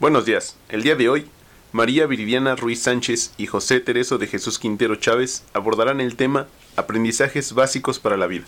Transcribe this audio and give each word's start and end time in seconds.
Buenos 0.00 0.24
días. 0.24 0.56
El 0.70 0.82
día 0.82 0.96
de 0.96 1.10
hoy, 1.10 1.26
María 1.72 2.06
Viridiana 2.06 2.56
Ruiz 2.56 2.80
Sánchez 2.80 3.34
y 3.36 3.46
José 3.46 3.80
Tereso 3.80 4.16
de 4.16 4.28
Jesús 4.28 4.58
Quintero 4.58 4.96
Chávez 4.96 5.44
abordarán 5.52 6.00
el 6.00 6.16
tema 6.16 6.46
Aprendizajes 6.74 7.52
básicos 7.52 7.98
para 7.98 8.16
la 8.16 8.26
vida. 8.26 8.46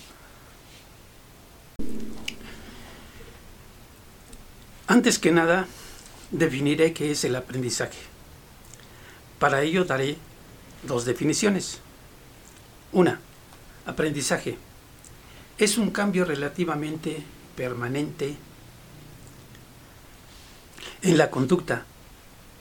Antes 4.87 5.19
que 5.19 5.31
nada, 5.31 5.69
definiré 6.31 6.95
qué 6.95 7.11
es 7.11 7.23
el 7.25 7.37
aprendizaje. 7.37 7.99
Para 9.39 9.61
ello 9.61 9.85
daré 9.85 10.17
dos 10.85 11.05
definiciones. 11.05 11.81
Una, 12.93 13.21
aprendizaje. 13.85 14.57
Es 15.59 15.77
un 15.77 15.91
cambio 15.91 16.25
relativamente 16.25 17.23
permanente 17.57 18.37
en 21.03 21.19
la 21.19 21.31
conducta 21.31 21.85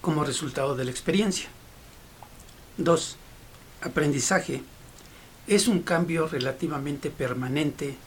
como 0.01 0.23
resultado 0.23 0.75
de 0.75 0.85
la 0.85 0.91
experiencia. 0.91 1.49
Dos, 2.77 3.17
aprendizaje 3.81 4.63
es 5.47 5.67
un 5.67 5.81
cambio 5.81 6.27
relativamente 6.27 7.09
permanente 7.09 7.97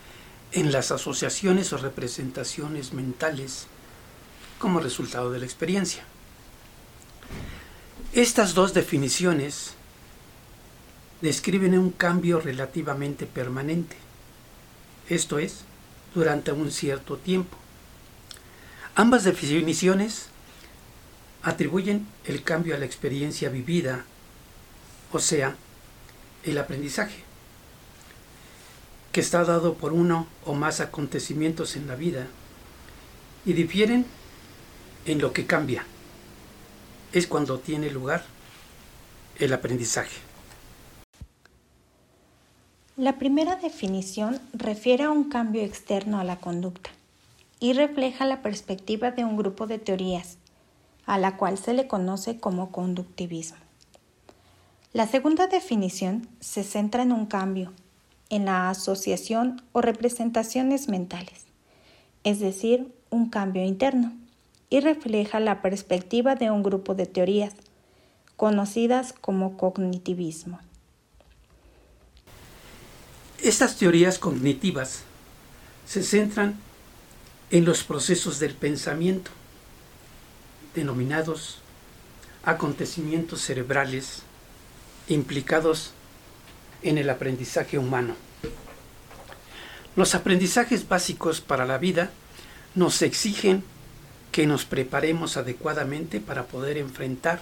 en 0.53 0.73
las 0.73 0.91
asociaciones 0.91 1.73
o 1.73 1.79
representaciones 1.79 2.93
mentales 2.93 3.67
como 4.59 4.81
resultado 4.81 5.31
de 5.31 5.41
la 5.41 5.45
experiencia. 5.45 6.05
Estas 8.13 8.55
dos 8.55 8.73
definiciones 8.75 9.75
describen 11.21 11.77
un 11.79 11.91
cambio 11.91 12.41
relativamente 12.41 13.27
permanente, 13.27 13.97
esto 15.09 15.39
es, 15.39 15.65
durante 16.15 16.53
un 16.53 16.71
cierto 16.71 17.17
tiempo. 17.17 17.57
Ambas 18.97 19.25
definiciones 19.25 20.27
atribuyen 21.43 22.07
el 22.27 22.45
cambio 22.45 22.77
a 22.77 22.79
la 22.79 22.85
experiencia 22.85 23.49
vivida, 23.49 24.05
o 25.11 25.19
sea, 25.19 25.57
el 26.45 26.59
aprendizaje, 26.59 27.25
que 29.11 29.21
está 29.21 29.43
dado 29.43 29.75
por 29.75 29.93
uno 29.93 30.29
o 30.45 30.55
más 30.55 30.79
acontecimientos 30.79 31.75
en 31.75 31.89
la 31.89 31.97
vida 31.97 32.29
y 33.45 33.55
difieren 33.55 34.07
en 35.07 35.21
lo 35.21 35.33
que 35.33 35.45
cambia. 35.45 35.85
Es 37.13 37.27
cuando 37.27 37.59
tiene 37.59 37.91
lugar 37.91 38.25
el 39.41 39.53
aprendizaje. 39.53 40.19
La 42.97 43.19
primera 43.19 43.57
definición 43.57 44.41
refiere 44.53 45.03
a 45.03 45.11
un 45.11 45.29
cambio 45.29 45.63
externo 45.63 46.21
a 46.21 46.25
la 46.25 46.39
conducta 46.39 46.91
y 47.65 47.73
refleja 47.73 48.27
la 48.27 48.43
perspectiva 48.43 49.11
de 49.11 49.25
un 49.25 49.39
grupo 49.39 49.67
de 49.67 49.79
teorías, 49.79 50.37
a 51.07 51.17
la 51.17 51.39
cual 51.39 51.57
se 51.57 51.73
le 51.73 51.87
conoce 51.87 52.39
como 52.39 52.71
conductivismo. 52.71 53.57
La 54.93 55.07
segunda 55.07 55.47
definición 55.47 56.29
se 56.41 56.63
centra 56.63 57.05
en 57.05 57.11
un 57.11 57.25
cambio, 57.25 57.73
en 58.29 58.45
la 58.45 58.69
asociación 58.69 59.63
o 59.73 59.81
representaciones 59.81 60.91
mentales, 60.91 61.47
es 62.23 62.39
decir, 62.39 62.95
un 63.09 63.31
cambio 63.31 63.65
interno, 63.65 64.13
y 64.69 64.81
refleja 64.81 65.41
la 65.41 65.63
perspectiva 65.63 66.35
de 66.35 66.51
un 66.51 66.63
grupo 66.63 66.95
de 66.95 67.07
teorías, 67.07 67.55
conocidas 68.37 69.15
como 69.15 69.57
cognitivismo. 69.57 70.61
Estas 73.43 73.79
teorías 73.79 74.19
cognitivas 74.19 75.05
se 75.87 76.03
centran 76.03 76.59
en 77.55 77.65
los 77.65 77.85
procesos 77.85 78.41
del 78.41 78.53
pensamiento, 78.53 79.31
denominados 80.75 81.61
acontecimientos 82.43 83.43
cerebrales 83.43 84.23
implicados 85.07 85.93
en 86.83 86.99
el 86.99 87.09
aprendizaje 87.09 87.79
humano. 87.79 88.17
Los 89.95 90.17
aprendizajes 90.17 90.89
básicos 90.89 91.41
para 91.41 91.65
la 91.65 91.79
vida 91.79 92.11
nos 92.75 93.03
exigen 93.03 93.63
que 94.33 94.49
nos 94.49 94.65
preparemos 94.65 95.37
adecuadamente 95.37 96.19
para 96.19 96.47
poder 96.47 96.77
enfrentar 96.77 97.41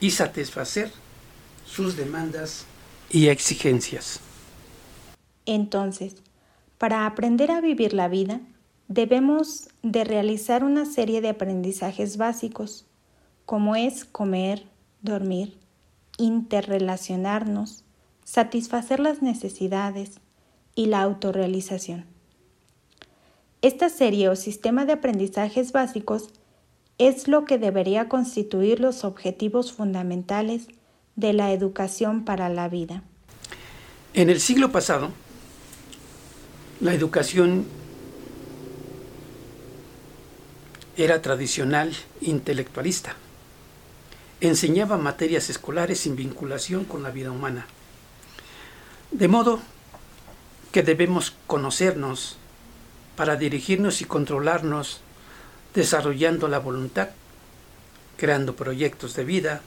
y 0.00 0.10
satisfacer 0.10 0.92
sus 1.64 1.96
demandas 1.96 2.66
y 3.08 3.28
exigencias. 3.28 4.20
Entonces, 5.46 6.16
para 6.76 7.06
aprender 7.06 7.50
a 7.50 7.62
vivir 7.62 7.94
la 7.94 8.08
vida, 8.08 8.42
debemos 8.90 9.68
de 9.84 10.02
realizar 10.02 10.64
una 10.64 10.84
serie 10.84 11.20
de 11.20 11.28
aprendizajes 11.28 12.16
básicos, 12.16 12.86
como 13.46 13.76
es 13.76 14.04
comer, 14.04 14.66
dormir, 15.00 15.56
interrelacionarnos, 16.18 17.84
satisfacer 18.24 18.98
las 18.98 19.22
necesidades 19.22 20.18
y 20.74 20.86
la 20.86 21.02
autorrealización. 21.02 22.04
Esta 23.62 23.90
serie 23.90 24.28
o 24.28 24.34
sistema 24.34 24.84
de 24.84 24.94
aprendizajes 24.94 25.70
básicos 25.70 26.30
es 26.98 27.28
lo 27.28 27.44
que 27.44 27.58
debería 27.58 28.08
constituir 28.08 28.80
los 28.80 29.04
objetivos 29.04 29.72
fundamentales 29.72 30.66
de 31.14 31.32
la 31.32 31.52
educación 31.52 32.24
para 32.24 32.48
la 32.48 32.68
vida. 32.68 33.04
En 34.14 34.30
el 34.30 34.40
siglo 34.40 34.72
pasado, 34.72 35.10
la 36.80 36.92
educación 36.92 37.66
era 41.02 41.22
tradicional 41.22 41.94
intelectualista 42.20 43.16
enseñaba 44.40 44.96
materias 44.96 45.50
escolares 45.50 46.00
sin 46.00 46.16
vinculación 46.16 46.84
con 46.84 47.02
la 47.02 47.10
vida 47.10 47.30
humana. 47.30 47.66
De 49.10 49.28
modo 49.28 49.60
que 50.72 50.82
debemos 50.82 51.34
conocernos 51.46 52.36
para 53.16 53.36
dirigirnos 53.36 54.00
y 54.00 54.04
controlarnos, 54.04 55.00
desarrollando 55.74 56.48
la 56.48 56.58
voluntad, 56.58 57.10
creando 58.16 58.56
proyectos 58.56 59.14
de 59.14 59.24
vida, 59.24 59.60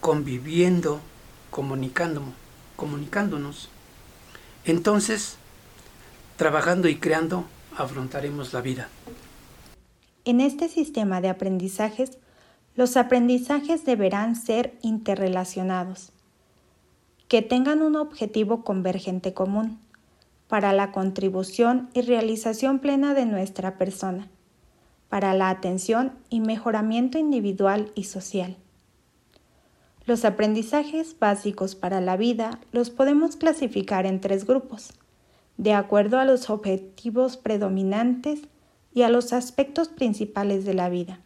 conviviendo, 0.00 1.00
comunicando, 1.50 2.22
comunicándonos. 2.76 3.68
Entonces, 4.64 5.36
trabajando 6.36 6.88
y 6.88 6.96
creando, 6.96 7.44
afrontaremos 7.76 8.52
la 8.52 8.62
vida. 8.62 8.88
En 10.24 10.40
este 10.40 10.68
sistema 10.68 11.20
de 11.20 11.28
aprendizajes, 11.28 12.18
los 12.74 12.96
aprendizajes 12.96 13.84
deberán 13.84 14.36
ser 14.36 14.74
interrelacionados, 14.82 16.12
que 17.26 17.42
tengan 17.42 17.80
un 17.80 17.96
objetivo 17.96 18.62
convergente 18.62 19.32
común 19.32 19.78
para 20.46 20.72
la 20.72 20.92
contribución 20.92 21.88
y 21.94 22.02
realización 22.02 22.80
plena 22.80 23.14
de 23.14 23.24
nuestra 23.24 23.78
persona, 23.78 24.28
para 25.08 25.32
la 25.32 25.48
atención 25.48 26.12
y 26.28 26.40
mejoramiento 26.40 27.18
individual 27.18 27.90
y 27.94 28.04
social. 28.04 28.56
Los 30.06 30.24
aprendizajes 30.24 31.16
básicos 31.18 31.76
para 31.76 32.00
la 32.00 32.16
vida 32.16 32.58
los 32.72 32.90
podemos 32.90 33.36
clasificar 33.36 34.06
en 34.06 34.20
tres 34.20 34.46
grupos, 34.46 34.92
de 35.56 35.72
acuerdo 35.72 36.18
a 36.18 36.24
los 36.24 36.50
objetivos 36.50 37.36
predominantes 37.36 38.42
y 38.92 39.02
a 39.02 39.08
los 39.08 39.32
aspectos 39.32 39.88
principales 39.88 40.64
de 40.64 40.74
la 40.74 40.88
vida 40.88 41.20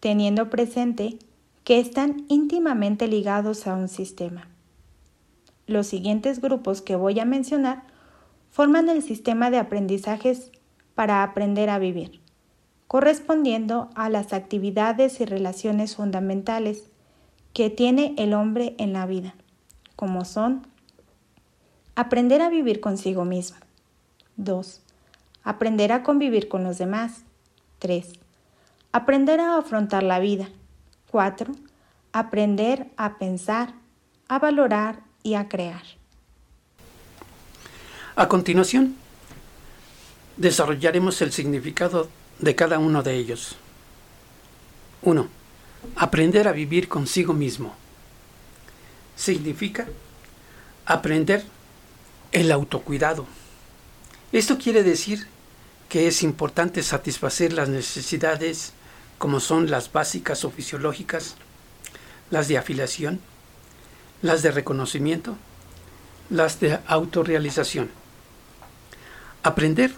teniendo 0.00 0.48
presente 0.50 1.18
que 1.64 1.80
están 1.80 2.24
íntimamente 2.28 3.08
ligados 3.08 3.66
a 3.66 3.74
un 3.74 3.88
sistema. 3.88 4.48
Los 5.66 5.86
siguientes 5.86 6.40
grupos 6.40 6.80
que 6.80 6.96
voy 6.96 7.20
a 7.20 7.24
mencionar 7.24 7.82
forman 8.50 8.88
el 8.88 9.02
sistema 9.02 9.50
de 9.50 9.58
aprendizajes 9.58 10.50
para 10.94 11.22
aprender 11.22 11.68
a 11.68 11.78
vivir, 11.78 12.20
correspondiendo 12.86 13.90
a 13.94 14.08
las 14.08 14.32
actividades 14.32 15.20
y 15.20 15.26
relaciones 15.26 15.96
fundamentales 15.96 16.84
que 17.52 17.70
tiene 17.70 18.14
el 18.16 18.32
hombre 18.34 18.74
en 18.78 18.92
la 18.92 19.04
vida, 19.04 19.34
como 19.96 20.24
son 20.24 20.66
aprender 21.96 22.40
a 22.40 22.48
vivir 22.48 22.80
consigo 22.80 23.24
mismo. 23.24 23.58
2. 24.36 24.80
Aprender 25.48 25.92
a 25.92 26.02
convivir 26.02 26.46
con 26.48 26.62
los 26.62 26.76
demás. 26.76 27.22
3 27.78 28.06
Aprender 28.92 29.40
a 29.40 29.56
afrontar 29.56 30.02
la 30.02 30.18
vida. 30.18 30.50
4. 31.10 31.54
Aprender 32.12 32.88
a 32.98 33.16
pensar, 33.16 33.72
a 34.28 34.38
valorar 34.38 35.00
y 35.22 35.36
a 35.36 35.48
crear. 35.48 35.80
A 38.14 38.28
continuación, 38.28 38.94
desarrollaremos 40.36 41.22
el 41.22 41.32
significado 41.32 42.10
de 42.40 42.54
cada 42.54 42.78
uno 42.78 43.02
de 43.02 43.14
ellos. 43.14 43.56
1. 45.00 45.28
Aprender 45.96 46.46
a 46.46 46.52
vivir 46.52 46.88
consigo 46.88 47.32
mismo. 47.32 47.74
Significa 49.16 49.86
aprender 50.84 51.42
el 52.32 52.52
autocuidado. 52.52 53.26
Esto 54.30 54.58
quiere 54.58 54.82
decir 54.82 55.26
que 55.88 56.06
es 56.06 56.22
importante 56.22 56.82
satisfacer 56.82 57.52
las 57.52 57.68
necesidades 57.68 58.72
como 59.16 59.40
son 59.40 59.70
las 59.70 59.90
básicas 59.90 60.44
o 60.44 60.50
fisiológicas, 60.50 61.36
las 62.30 62.46
de 62.48 62.58
afiliación, 62.58 63.20
las 64.22 64.42
de 64.42 64.50
reconocimiento, 64.50 65.36
las 66.30 66.60
de 66.60 66.78
autorrealización. 66.86 67.90
Aprender 69.42 69.92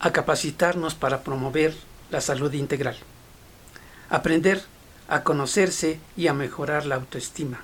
a 0.00 0.12
capacitarnos 0.12 0.94
para 0.94 1.22
promover 1.22 1.76
la 2.10 2.20
salud 2.20 2.52
integral. 2.54 2.96
Aprender 4.08 4.64
a 5.08 5.22
conocerse 5.22 6.00
y 6.16 6.28
a 6.28 6.34
mejorar 6.34 6.86
la 6.86 6.94
autoestima. 6.94 7.60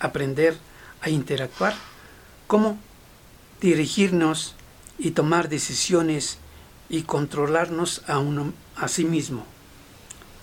Aprender 0.00 0.56
a 1.02 1.10
interactuar, 1.10 1.74
cómo 2.46 2.78
dirigirnos 3.60 4.54
y 4.98 5.12
tomar 5.12 5.48
decisiones 5.48 6.38
y 6.88 7.02
controlarnos 7.02 8.02
a, 8.06 8.18
uno, 8.18 8.52
a 8.76 8.88
sí 8.88 9.04
mismo. 9.04 9.44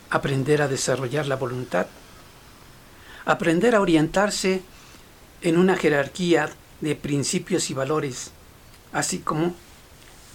Aprender 0.10 0.62
a 0.62 0.68
desarrollar 0.68 1.28
la 1.28 1.36
voluntad. 1.36 1.88
Aprender 3.26 3.76
a 3.76 3.82
orientarse 3.82 4.62
en 5.42 5.58
una 5.58 5.76
jerarquía 5.76 6.50
de 6.82 6.96
principios 6.96 7.70
y 7.70 7.74
valores, 7.74 8.32
así 8.92 9.20
como 9.20 9.54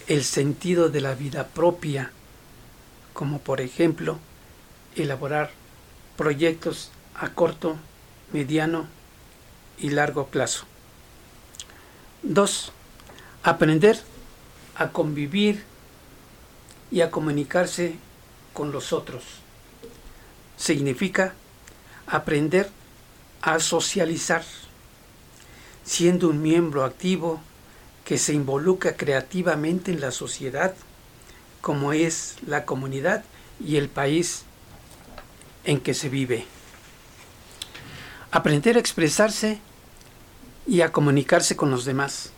el 0.07 0.23
sentido 0.23 0.89
de 0.89 1.01
la 1.01 1.15
vida 1.15 1.47
propia, 1.47 2.11
como 3.13 3.39
por 3.39 3.61
ejemplo 3.61 4.19
elaborar 4.95 5.51
proyectos 6.15 6.91
a 7.15 7.29
corto, 7.29 7.77
mediano 8.31 8.87
y 9.77 9.89
largo 9.89 10.27
plazo. 10.27 10.65
2. 12.23 12.71
Aprender 13.45 14.01
a 14.75 14.87
convivir 14.87 15.63
y 16.89 17.01
a 17.01 17.11
comunicarse 17.11 17.93
con 18.53 18.71
los 18.71 18.91
otros. 18.91 19.23
Significa 20.57 21.35
aprender 22.07 22.71
a 23.43 23.59
socializar, 23.59 24.43
siendo 25.83 26.29
un 26.29 26.41
miembro 26.41 26.85
activo 26.85 27.39
que 28.03 28.17
se 28.17 28.33
involucra 28.33 28.97
creativamente 28.97 29.91
en 29.91 30.01
la 30.01 30.09
sociedad, 30.09 30.73
como 31.61 31.93
es 31.93 32.37
la 32.47 32.65
comunidad 32.65 33.25
y 33.63 33.75
el 33.75 33.89
país 33.89 34.41
en 35.65 35.81
que 35.81 35.93
se 35.93 36.09
vive. 36.09 36.47
Aprender 38.31 38.75
a 38.75 38.79
expresarse 38.79 39.59
y 40.65 40.81
a 40.81 40.91
comunicarse 40.91 41.55
con 41.55 41.69
los 41.69 41.85
demás. 41.85 42.31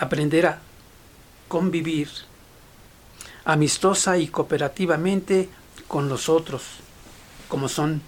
Aprender 0.00 0.46
a 0.46 0.58
convivir 1.46 2.08
amistosa 3.44 4.16
y 4.16 4.28
cooperativamente 4.28 5.50
con 5.88 6.08
los 6.08 6.30
otros, 6.30 6.62
como 7.48 7.68
son 7.68 8.00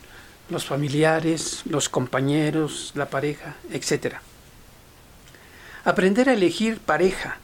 los 0.49 0.65
familiares, 0.65 1.61
los 1.67 1.91
compañeros, 1.91 2.93
la 2.95 3.11
pareja, 3.11 3.57
etc. 3.71 4.17
Aprender 5.85 6.31
a 6.31 6.33
elegir 6.33 6.79
pareja, 6.79 7.37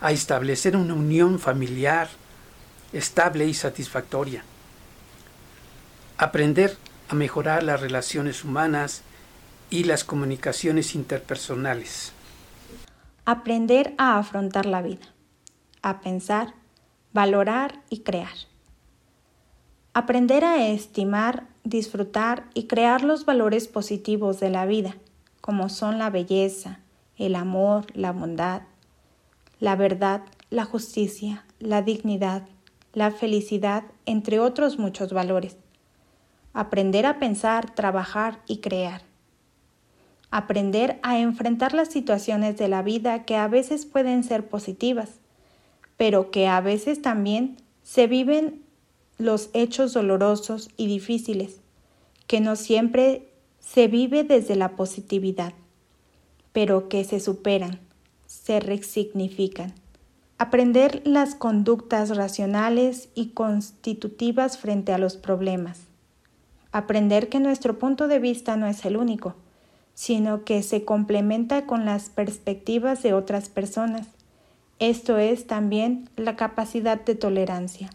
a 0.00 0.12
establecer 0.12 0.76
una 0.76 0.94
unión 0.94 1.38
familiar 1.38 2.08
estable 2.94 3.46
y 3.46 3.52
satisfactoria. 3.52 4.44
Aprender 6.16 6.78
a 7.10 7.14
mejorar 7.14 7.62
las 7.62 7.82
relaciones 7.82 8.44
humanas 8.44 9.02
y 9.68 9.84
las 9.84 10.04
comunicaciones 10.04 10.94
interpersonales. 10.94 12.13
Aprender 13.26 13.94
a 13.96 14.18
afrontar 14.18 14.66
la 14.66 14.82
vida, 14.82 15.06
a 15.80 16.02
pensar, 16.02 16.52
valorar 17.14 17.80
y 17.88 18.00
crear. 18.00 18.34
Aprender 19.94 20.44
a 20.44 20.66
estimar, 20.66 21.46
disfrutar 21.62 22.50
y 22.52 22.66
crear 22.66 23.02
los 23.02 23.24
valores 23.24 23.66
positivos 23.66 24.40
de 24.40 24.50
la 24.50 24.66
vida, 24.66 24.98
como 25.40 25.70
son 25.70 25.98
la 25.98 26.10
belleza, 26.10 26.80
el 27.16 27.34
amor, 27.34 27.86
la 27.94 28.12
bondad, 28.12 28.64
la 29.58 29.74
verdad, 29.74 30.20
la 30.50 30.66
justicia, 30.66 31.46
la 31.60 31.80
dignidad, 31.80 32.46
la 32.92 33.10
felicidad, 33.10 33.84
entre 34.04 34.38
otros 34.38 34.78
muchos 34.78 35.14
valores. 35.14 35.56
Aprender 36.52 37.06
a 37.06 37.18
pensar, 37.18 37.74
trabajar 37.74 38.40
y 38.46 38.58
crear. 38.58 39.13
Aprender 40.36 40.98
a 41.02 41.18
enfrentar 41.18 41.74
las 41.74 41.88
situaciones 41.88 42.56
de 42.56 42.68
la 42.68 42.82
vida 42.82 43.24
que 43.24 43.36
a 43.36 43.46
veces 43.46 43.86
pueden 43.86 44.24
ser 44.24 44.48
positivas, 44.48 45.10
pero 45.96 46.30
que 46.30 46.48
a 46.48 46.60
veces 46.60 47.02
también 47.02 47.56
se 47.82 48.06
viven 48.06 48.62
los 49.16 49.50
hechos 49.52 49.92
dolorosos 49.92 50.70
y 50.76 50.88
difíciles, 50.88 51.60
que 52.26 52.40
no 52.40 52.56
siempre 52.56 53.28
se 53.60 53.86
vive 53.86 54.24
desde 54.24 54.56
la 54.56 54.76
positividad 54.76 55.54
pero 56.54 56.88
que 56.88 57.02
se 57.02 57.18
superan, 57.18 57.80
se 58.26 58.60
resignifican. 58.60 59.74
Aprender 60.38 61.02
las 61.04 61.34
conductas 61.34 62.16
racionales 62.16 63.08
y 63.16 63.30
constitutivas 63.30 64.56
frente 64.56 64.92
a 64.92 64.98
los 64.98 65.16
problemas. 65.16 65.80
Aprender 66.70 67.28
que 67.28 67.40
nuestro 67.40 67.80
punto 67.80 68.06
de 68.06 68.20
vista 68.20 68.56
no 68.56 68.68
es 68.68 68.84
el 68.84 68.96
único, 68.96 69.34
sino 69.94 70.44
que 70.44 70.62
se 70.62 70.84
complementa 70.84 71.66
con 71.66 71.84
las 71.84 72.10
perspectivas 72.10 73.02
de 73.02 73.14
otras 73.14 73.48
personas. 73.48 74.08
Esto 74.80 75.18
es 75.18 75.46
también 75.46 76.08
la 76.16 76.36
capacidad 76.36 77.00
de 77.00 77.14
tolerancia. 77.14 77.90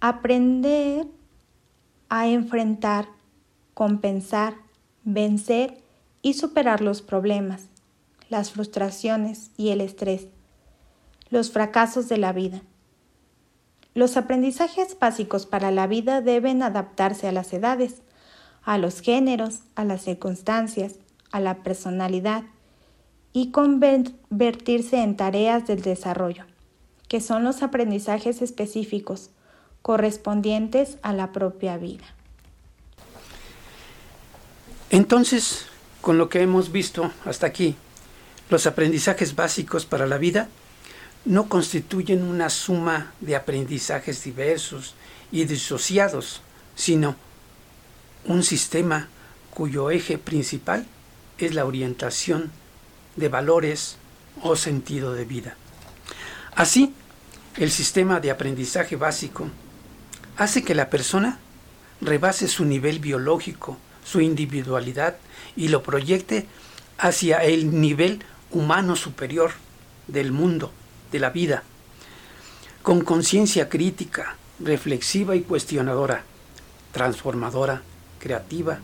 Aprender 0.00 1.06
a 2.10 2.28
enfrentar, 2.28 3.08
compensar, 3.72 4.54
vencer 5.04 5.78
y 6.20 6.34
superar 6.34 6.82
los 6.82 7.00
problemas, 7.00 7.62
las 8.28 8.52
frustraciones 8.52 9.50
y 9.56 9.70
el 9.70 9.80
estrés, 9.80 10.28
los 11.30 11.50
fracasos 11.50 12.08
de 12.08 12.18
la 12.18 12.32
vida. 12.32 12.62
Los 13.94 14.16
aprendizajes 14.16 14.98
básicos 14.98 15.46
para 15.46 15.70
la 15.70 15.86
vida 15.86 16.20
deben 16.20 16.62
adaptarse 16.62 17.26
a 17.26 17.32
las 17.32 17.52
edades, 17.52 18.02
a 18.64 18.78
los 18.78 19.00
géneros, 19.00 19.60
a 19.74 19.84
las 19.84 20.02
circunstancias, 20.02 20.94
a 21.30 21.40
la 21.40 21.62
personalidad 21.62 22.44
y 23.32 23.50
convertirse 23.50 25.02
en 25.02 25.16
tareas 25.16 25.66
del 25.66 25.82
desarrollo, 25.82 26.44
que 27.08 27.20
son 27.20 27.44
los 27.44 27.62
aprendizajes 27.62 28.42
específicos 28.42 29.30
correspondientes 29.82 30.98
a 31.02 31.12
la 31.12 31.32
propia 31.32 31.76
vida. 31.76 32.04
Entonces, 34.90 35.66
con 36.00 36.18
lo 36.18 36.28
que 36.28 36.40
hemos 36.40 36.70
visto 36.70 37.10
hasta 37.24 37.46
aquí, 37.46 37.74
los 38.50 38.66
aprendizajes 38.66 39.34
básicos 39.34 39.86
para 39.86 40.06
la 40.06 40.18
vida 40.18 40.48
no 41.24 41.48
constituyen 41.48 42.22
una 42.22 42.50
suma 42.50 43.12
de 43.20 43.34
aprendizajes 43.34 44.22
diversos 44.22 44.94
y 45.32 45.44
disociados, 45.46 46.42
sino 46.76 47.16
un 48.26 48.42
sistema 48.42 49.08
cuyo 49.50 49.90
eje 49.90 50.18
principal 50.18 50.86
es 51.38 51.54
la 51.54 51.64
orientación 51.64 52.50
de 53.16 53.28
valores 53.28 53.96
o 54.42 54.56
sentido 54.56 55.14
de 55.14 55.24
vida. 55.24 55.56
Así, 56.54 56.94
el 57.56 57.70
sistema 57.70 58.20
de 58.20 58.30
aprendizaje 58.30 58.96
básico 58.96 59.48
hace 60.36 60.64
que 60.64 60.74
la 60.74 60.90
persona 60.90 61.38
rebase 62.00 62.48
su 62.48 62.64
nivel 62.64 62.98
biológico, 62.98 63.78
su 64.04 64.20
individualidad 64.20 65.16
y 65.56 65.68
lo 65.68 65.82
proyecte 65.82 66.46
hacia 66.98 67.38
el 67.38 67.80
nivel 67.80 68.24
humano 68.50 68.96
superior 68.96 69.52
del 70.08 70.32
mundo, 70.32 70.72
de 71.12 71.18
la 71.18 71.30
vida, 71.30 71.62
con 72.82 73.02
conciencia 73.02 73.68
crítica, 73.68 74.36
reflexiva 74.60 75.34
y 75.36 75.42
cuestionadora, 75.42 76.24
transformadora, 76.92 77.82
creativa, 78.24 78.78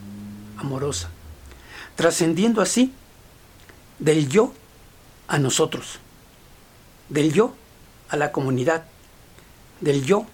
amorosa, 0.59 1.09
trascendiendo 1.97 2.61
así 2.61 2.93
del 3.99 4.29
yo 4.29 4.53
a 5.29 5.39
nosotros, 5.39 5.99
del 7.09 7.33
yo 7.33 7.55
a 8.11 8.19
la 8.19 8.33
comunidad, 8.33 8.85
del 9.81 10.05
yo 10.05 10.27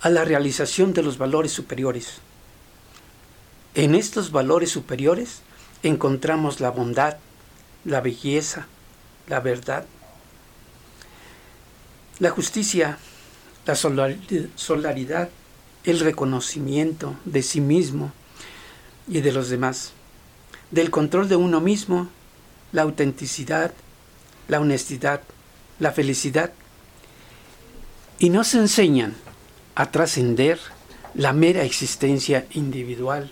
a 0.00 0.08
la 0.08 0.24
realización 0.24 0.94
de 0.94 1.02
los 1.02 1.18
valores 1.18 1.52
superiores. 1.52 2.20
En 3.74 3.94
estos 3.94 4.32
valores 4.32 4.70
superiores 4.70 5.42
encontramos 5.82 6.60
la 6.60 6.70
bondad, 6.70 7.18
la 7.84 8.00
belleza, 8.00 8.66
la 9.28 9.40
verdad, 9.40 9.84
la 12.18 12.30
justicia, 12.30 12.96
la 13.66 13.74
solidaridad, 13.74 15.28
el 15.84 16.00
reconocimiento 16.00 17.14
de 17.26 17.42
sí 17.42 17.60
mismo 17.60 18.12
y 19.08 19.20
de 19.20 19.32
los 19.32 19.48
demás, 19.48 19.92
del 20.70 20.90
control 20.90 21.28
de 21.28 21.36
uno 21.36 21.60
mismo, 21.60 22.08
la 22.72 22.82
autenticidad, 22.82 23.72
la 24.48 24.60
honestidad, 24.60 25.22
la 25.78 25.92
felicidad. 25.92 26.52
Y 28.18 28.30
nos 28.30 28.54
enseñan 28.54 29.14
a 29.74 29.90
trascender 29.90 30.58
la 31.14 31.32
mera 31.32 31.64
existencia 31.64 32.46
individual 32.52 33.30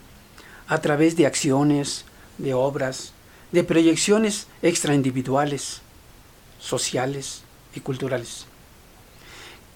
a 0.68 0.80
través 0.80 1.16
de 1.16 1.26
acciones, 1.26 2.04
de 2.38 2.54
obras, 2.54 3.12
de 3.52 3.64
proyecciones 3.64 4.46
extraindividuales, 4.62 5.80
sociales 6.60 7.42
y 7.74 7.80
culturales, 7.80 8.46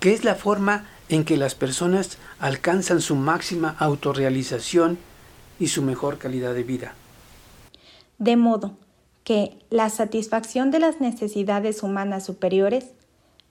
que 0.00 0.12
es 0.12 0.24
la 0.24 0.34
forma 0.34 0.86
en 1.08 1.24
que 1.24 1.36
las 1.36 1.54
personas 1.54 2.18
alcanzan 2.38 3.00
su 3.00 3.16
máxima 3.16 3.74
autorrealización 3.78 4.98
y 5.58 5.68
su 5.68 5.82
mejor 5.82 6.18
calidad 6.18 6.54
de 6.54 6.62
vida. 6.62 6.94
De 8.18 8.36
modo 8.36 8.76
que 9.24 9.58
la 9.70 9.88
satisfacción 9.90 10.70
de 10.70 10.78
las 10.78 11.00
necesidades 11.00 11.82
humanas 11.82 12.24
superiores, 12.24 12.90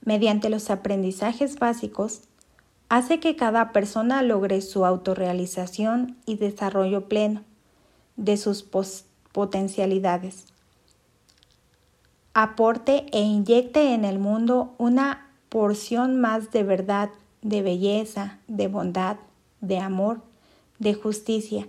mediante 0.04 0.48
los 0.48 0.70
aprendizajes 0.70 1.58
básicos, 1.58 2.22
hace 2.88 3.18
que 3.18 3.36
cada 3.36 3.72
persona 3.72 4.22
logre 4.22 4.60
su 4.60 4.84
autorrealización 4.84 6.16
y 6.26 6.36
desarrollo 6.36 7.08
pleno 7.08 7.42
de 8.16 8.36
sus 8.36 8.64
potencialidades. 9.32 10.44
Aporte 12.34 13.06
e 13.12 13.20
inyecte 13.20 13.94
en 13.94 14.04
el 14.04 14.18
mundo 14.18 14.74
una 14.78 15.28
porción 15.48 16.20
más 16.20 16.50
de 16.52 16.62
verdad, 16.62 17.10
de 17.42 17.62
belleza, 17.62 18.38
de 18.48 18.68
bondad, 18.68 19.16
de 19.60 19.78
amor, 19.78 20.20
de 20.78 20.94
justicia, 20.94 21.66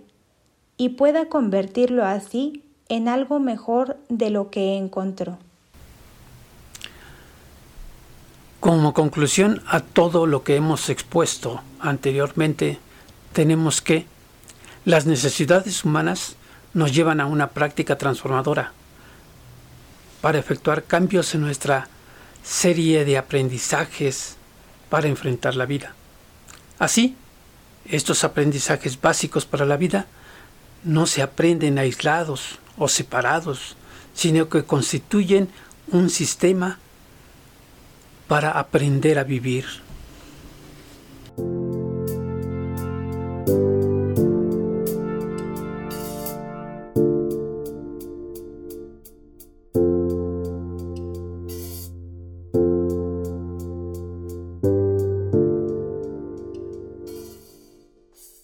y 0.76 0.90
pueda 0.90 1.28
convertirlo 1.28 2.04
así 2.04 2.62
en 2.88 3.08
algo 3.08 3.40
mejor 3.40 3.96
de 4.08 4.30
lo 4.30 4.50
que 4.50 4.76
encontró. 4.76 5.38
Como 8.60 8.94
conclusión 8.94 9.62
a 9.66 9.80
todo 9.80 10.26
lo 10.26 10.42
que 10.42 10.56
hemos 10.56 10.88
expuesto 10.88 11.62
anteriormente, 11.80 12.78
tenemos 13.32 13.80
que 13.80 14.06
las 14.84 15.06
necesidades 15.06 15.84
humanas 15.84 16.36
nos 16.74 16.92
llevan 16.94 17.20
a 17.20 17.26
una 17.26 17.48
práctica 17.48 17.96
transformadora 17.96 18.72
para 20.20 20.38
efectuar 20.38 20.84
cambios 20.84 21.34
en 21.34 21.42
nuestra 21.42 21.88
serie 22.42 23.04
de 23.04 23.18
aprendizajes 23.18 24.36
para 24.88 25.08
enfrentar 25.08 25.54
la 25.54 25.66
vida. 25.66 25.94
Así, 26.78 27.16
estos 27.84 28.24
aprendizajes 28.24 29.00
básicos 29.00 29.46
para 29.46 29.64
la 29.64 29.76
vida 29.76 30.06
no 30.86 31.06
se 31.06 31.20
aprenden 31.20 31.78
aislados 31.78 32.58
o 32.78 32.88
separados, 32.88 33.76
sino 34.14 34.48
que 34.48 34.64
constituyen 34.64 35.48
un 35.90 36.10
sistema 36.10 36.78
para 38.28 38.52
aprender 38.52 39.18
a 39.18 39.24
vivir. 39.24 39.66